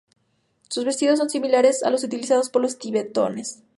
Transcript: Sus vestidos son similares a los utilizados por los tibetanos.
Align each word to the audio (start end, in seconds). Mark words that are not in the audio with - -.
Sus 0.67 0.83
vestidos 0.83 1.19
son 1.19 1.29
similares 1.29 1.83
a 1.83 1.91
los 1.91 2.03
utilizados 2.03 2.49
por 2.49 2.63
los 2.63 2.79
tibetanos. 2.79 3.59